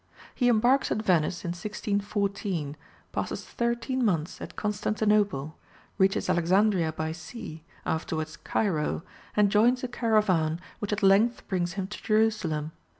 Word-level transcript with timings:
He 0.33 0.47
embarks 0.49 0.89
at 0.91 1.03
Venice 1.03 1.45
in 1.45 1.49
1614, 1.49 2.75
passes 3.11 3.45
thirteen 3.45 4.03
months 4.03 4.41
at 4.41 4.55
Constantinople, 4.55 5.59
reaches 5.99 6.27
Alexandria 6.27 6.91
by 6.91 7.11
sea, 7.11 7.63
afterwards 7.85 8.35
Cairo, 8.35 9.03
and 9.37 9.51
joins 9.51 9.83
a 9.83 9.87
caravan 9.87 10.59
which 10.79 10.91
at 10.91 11.03
length 11.03 11.47
brings 11.47 11.73
him 11.73 11.85
to 11.85 12.01
Jerusalem. 12.01 12.71